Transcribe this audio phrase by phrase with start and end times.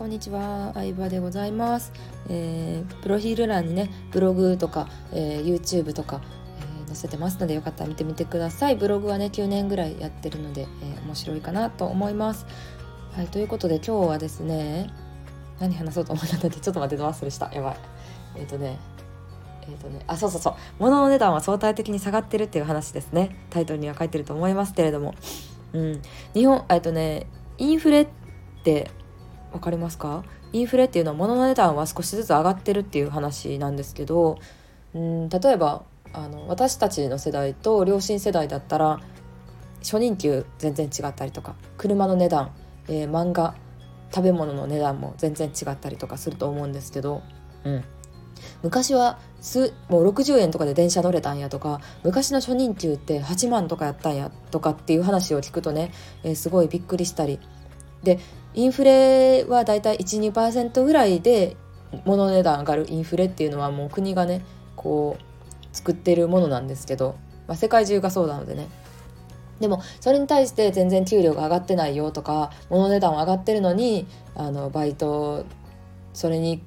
[0.00, 1.92] こんにちは、相葉でございます、
[2.30, 6.22] えー、プロフィール欄にね、ブログとか、えー、YouTube とか、
[6.58, 8.76] えー、載せてますのでよかったら見てみてください。
[8.76, 12.46] ブログはね、9年ぐらいやってるので、え面白いかなと思います。
[13.14, 14.88] はい、ということで今日はですね、
[15.58, 17.52] 何話そうと思ったんだってちょっと待って、忘れした。
[17.52, 17.76] やばい。
[18.36, 18.78] えっ、とね、
[19.64, 25.14] えーとね、あそうそうそう物の値段は相対的に下がってるっていう話ですねタイトルには書いてると思いますけれども、
[25.74, 27.26] うん、日本えっとね
[27.58, 28.08] インフレっ
[28.64, 28.90] て
[29.52, 30.24] 分かりますか？
[30.52, 34.38] インフレっていうのは物の値段は少しずつ上がってるっていう話なんですけど
[34.94, 39.00] うん例えばあの私たちの世代と両親世代だったら
[39.80, 42.50] 初任給全然違ったりとか車の値段、
[42.88, 43.54] えー、漫画
[44.12, 47.22] 食べ物の値段も全然違ったりとかすると思うんですけど、
[47.64, 47.84] うん、
[48.62, 55.92] 昔はすもう60円とかで電車乗れたんやとか昔の初任給って8万とかやったんやとかっていう話を聞くとね、
[56.24, 57.38] えー、すごいびっくりしたり
[58.02, 58.18] で
[58.54, 61.56] インフレはだいたい12%ぐらいで
[62.04, 64.44] 物値段上がるインフレっていうのはもう国がね
[64.76, 68.68] こう作ってるものなんですけど、まあ、世界中がそうなのでね。
[69.60, 75.44] でもそれに対して全然給料が上がってないよとか物値段は上がってるのにあのバイト
[76.14, 76.62] それに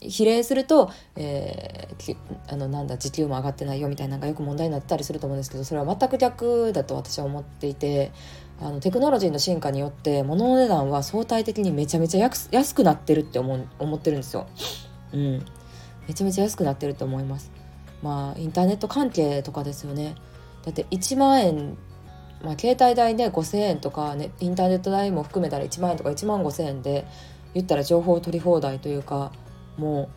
[0.00, 2.16] 比例すると、えー、
[2.48, 8.12] あのなんだ時給も上がってないよみたいなのがよく問題になったりすると思うんですけどそれは全く逆だと私は思っていて
[8.60, 14.46] あのテクノロジーの進化によって物の値段は相対的にめちゃめちゃ安くなってるって思思ってるんですよ。
[15.12, 15.44] うん、
[16.08, 17.50] めちゃめちゃ安くなってると思います。
[18.02, 20.14] まあインターネット関係とかですよね。
[20.64, 21.76] だって1万円
[22.42, 27.06] まあ、携帯代で5,000円とか、ね、インターネット代も含めたら1万円とか1万5,000円で
[27.54, 29.32] 言ったら情報を取り放題というか
[29.78, 30.10] も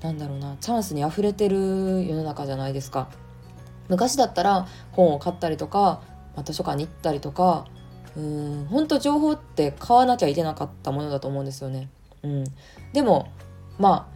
[0.00, 3.08] うなんだろうなチャンスにあふれてる世の中じゃないですか。
[3.88, 6.00] 昔だったら本を買ったりとか、
[6.34, 7.66] まあ、図書館に行ったりとか
[8.16, 11.88] うん本当情報って買わなきゃいけなかったものだと思うんですよね。
[12.22, 12.44] うん、
[12.92, 13.30] でも
[13.78, 14.08] ま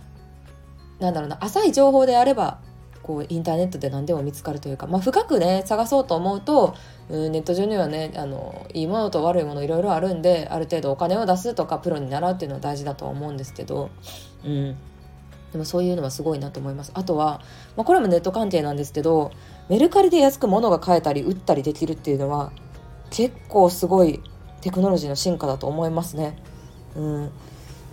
[1.01, 2.59] あなんだろうな浅い情報であれば
[3.03, 6.75] こうインターネットで何でも見つかるというか、まあ、深くね探そうと思うと、
[7.09, 13.91] うん、ネット上にはねあのいいものと悪いものいろいろあるんである程度お金を出すとかプロに習うっていうのは大事だとは思うんですけど、
[14.45, 14.77] うん、
[15.53, 16.93] でもそういうのはすごいなと思います。
[16.95, 17.41] あとは、
[17.77, 19.33] まあ、これもネット関係なんですけど
[19.69, 22.53] メルカリで安く物が買えたり売ったりできるっていうのは
[23.11, 24.21] 結構すごい
[24.61, 26.37] テクノロジーの進化だと思いますね。
[26.97, 27.31] うん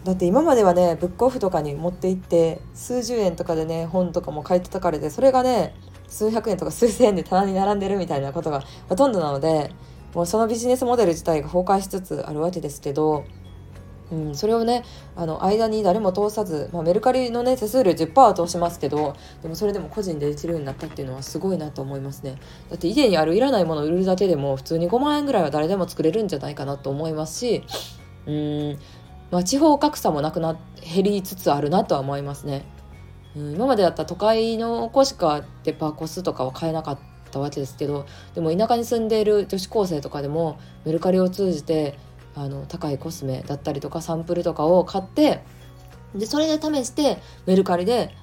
[0.03, 5.73] だって今まではねブックオフとかに持って行って数十円とかでね本とかも買い叩かれてそれがね
[6.09, 9.71] 数百円とか数千円で棚に並んでるみたいなことがほとんどなので
[10.13, 13.23] もうそのビジネスモデル自体が崩壊しつつあるわけですけど
[14.11, 14.83] うん、それをね
[15.15, 22.35] あの間に誰も通さず、まあ、メルカリのね手数料10%は通しますけどでもそれでも個人でできるようになったっていうのはすごいなと思いますね。
[22.69, 27.63] だって家にあるいらないものを売るだけでも普通に5万円ぐらいは誰でも作れるんじゃないかなと思いますし
[28.27, 28.79] うん。
[29.31, 30.59] まあ、地方格差もなくな
[30.93, 32.65] 減りつつあるなとは思いますね。
[33.35, 36.99] うん、今までだった都会の子しかデパコスとかは買えなかっ
[37.31, 41.97] たわけですけどでも田舎に住んでいる女子高生とかでもメルカリを通じて
[42.35, 45.43] あの高いコスメだったりとかサンプルとかを買って
[46.15, 48.15] でそれで試してメルカリで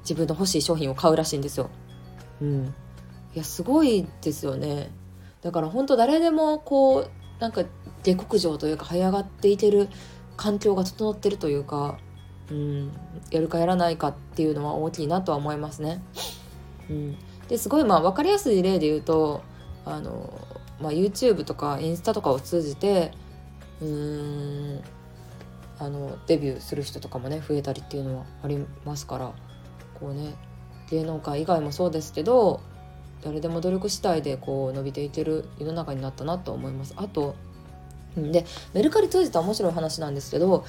[0.00, 1.70] 自分の欲しい商品を買うらしいんですよ。
[2.40, 2.74] うん、
[3.34, 4.90] いやすごいですよね。
[5.42, 7.10] だから本当誰でもこう
[7.40, 7.64] なんか
[8.02, 9.88] 下克上というか這い上がっていける
[10.36, 11.98] 環境が整ってるというか、
[12.50, 12.92] うん、
[13.30, 16.02] やるかやらないかっていうのは大きいなとは思いますね。
[16.88, 17.16] うん、
[17.48, 19.42] ですごいまあ分かりやすい例で言うと
[19.84, 20.40] あの、
[20.80, 23.12] まあ、YouTube とかインスタとかを通じて
[23.80, 24.82] うーん。
[25.78, 29.32] あのデビューする人とかもね増えたりっていうのはありますから
[29.94, 30.34] こうね
[30.90, 32.60] 芸能界以外もそうですけど
[33.22, 36.94] 誰でも努力次第でこう伸びていける世の中になったなと思います。
[36.96, 37.34] あと
[38.16, 40.64] でメルカリ通じた面白い話なんですけど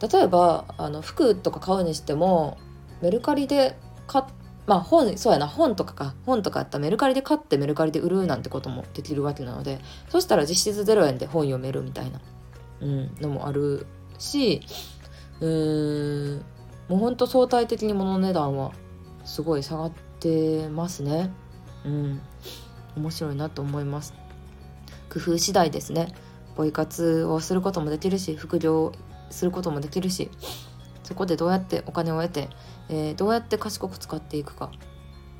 [0.00, 2.58] 例えばあの服とか買うにしても
[3.00, 4.24] メルカリで買っ
[4.66, 6.14] まあ本そうやな本とかか。
[6.24, 12.20] 本とかやったらメルカリで買ってメルカリで売るなんてこともできるわけなのでそしたら実質0円で本読めるみたいな。
[12.82, 13.86] うん、のもある
[14.18, 14.60] し
[15.40, 16.44] うーん
[16.88, 18.72] もうほんと相対的に物の値段は
[19.24, 21.30] すごい下がってますね。
[21.84, 22.20] うん、
[22.96, 24.14] 面白いなと思います。
[25.08, 26.12] 工夫次第ですね。
[26.56, 28.92] ポイ活をすることもできるし副業
[29.30, 30.30] することもできるし
[31.02, 32.48] そこでどうやってお金を得て、
[32.88, 34.70] えー、どうやって賢く使っていくか、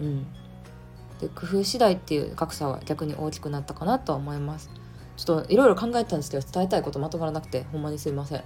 [0.00, 0.26] うん、
[1.20, 4.70] で工夫次第っていう格差は逆に大きくなったかなとは思います。
[5.24, 8.44] ちょっといろいろ考えたんですけど伝えたいことまとまらなくてほんまにすいません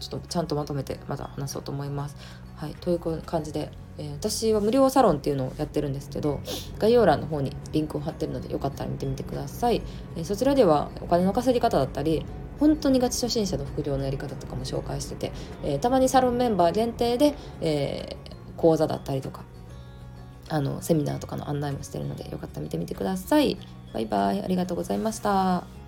[0.00, 2.16] ちょっとちゃんとまとめてまた話そうと思います。
[2.56, 6.40] はい、という感じで、えー、私は無料サロンっていうのをやってるんですけど
[6.78, 9.82] 概要欄の方にリンクを貼ってるのでよかったら見てみてください。
[10.16, 12.24] えー、そちらではお金の稼ぎ方だったり
[12.58, 15.32] 本当にガチ初心者の副業のやり方とかも紹介してて、
[15.64, 18.16] えー、たまにサロンメンバー限定で、え、
[18.56, 19.44] 講座だったりとか
[20.50, 23.56] あのセミナーとかの案内もしてるのでよかったら見てみてください。
[23.92, 25.79] バイバイありがとうございました。